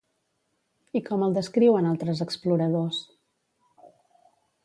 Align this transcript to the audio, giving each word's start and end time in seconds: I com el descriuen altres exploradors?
I 0.99 1.01
com 1.09 1.25
el 1.25 1.35
descriuen 1.35 1.89
altres 1.91 2.23
exploradors? 2.27 3.03